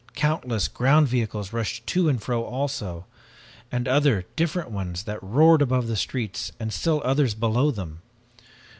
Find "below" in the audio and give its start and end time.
7.35-7.69